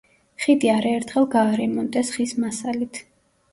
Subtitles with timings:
[0.45, 3.05] ხიდი არაერთხელ გაარემონტეს ხის მასალით.